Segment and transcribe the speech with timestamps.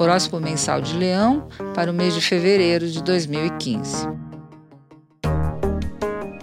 [0.00, 4.08] Horóscopo mensal de Leão para o mês de fevereiro de 2015.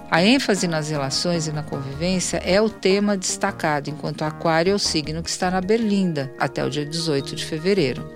[0.09, 4.79] A ênfase nas relações e na convivência é o tema destacado, enquanto Aquário é o
[4.79, 8.09] signo que está na Berlinda até o dia 18 de fevereiro.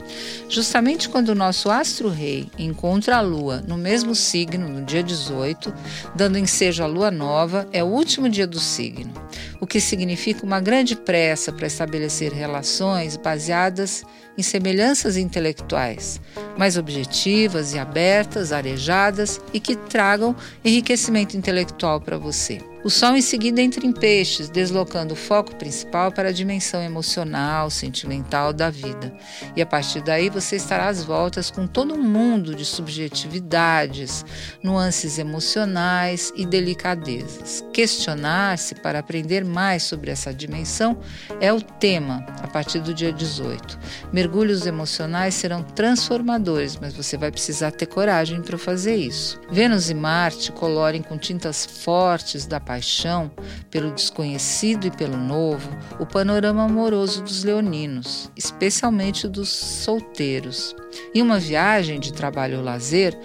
[0.48, 5.74] Justamente quando o nosso astro-rei encontra a Lua no mesmo signo, no dia 18,
[6.16, 9.12] dando ensejo à Lua nova, é o último dia do signo,
[9.60, 14.06] o que significa uma grande pressa para estabelecer relações baseadas
[14.38, 16.22] em semelhanças intelectuais,
[16.58, 22.71] mais objetivas e abertas, arejadas e que tragam enriquecimento intelectual para você.
[22.84, 27.70] O Sol em seguida entra em peixes, deslocando o foco principal para a dimensão emocional,
[27.70, 29.14] sentimental da vida.
[29.56, 34.26] E a partir daí você estará às voltas com todo um mundo de subjetividades,
[34.64, 37.64] nuances emocionais e delicadezas.
[37.72, 41.00] Questionar-se para aprender mais sobre essa dimensão
[41.40, 43.78] é o tema a partir do dia 18.
[44.12, 49.40] Mergulhos emocionais serão transformadores, mas você vai precisar ter coragem para fazer isso.
[49.52, 53.30] Vênus e Marte colorem com tintas fortes da paixão
[53.70, 55.70] pelo desconhecido e pelo novo
[56.00, 60.74] o panorama amoroso dos leoninos, especialmente dos solteiros.
[61.14, 63.18] Em uma viagem de trabalho ou lazer,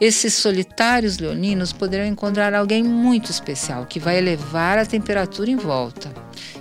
[0.00, 6.12] esses solitários leoninos poderão encontrar alguém muito especial que vai elevar a temperatura em volta.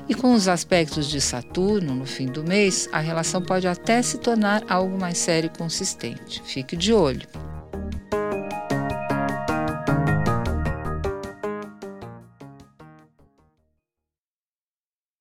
[0.08, 4.20] E com os aspectos de Saturno no fim do mês, a relação pode até se
[4.20, 6.44] tornar algo mais sério e consistente.
[6.46, 7.28] Fique de olho.